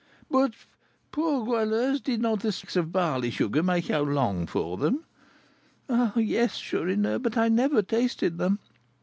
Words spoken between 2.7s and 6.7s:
of barley sugar make you long for them?" "Ah, yes,